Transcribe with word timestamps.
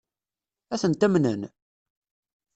Ad 0.73 0.79
tent-amnen? 0.81 1.41